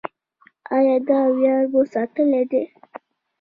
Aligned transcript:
آیا 0.75 0.97
دا 1.07 1.19
ویاړ 1.37 1.63
مو 1.71 1.81
ساتلی 1.93 2.43
دی؟ 2.51 2.63